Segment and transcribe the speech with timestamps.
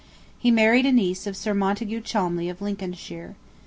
[0.39, 3.35] He married a niece of Sir Montague Cholmeley of Lincolnshire.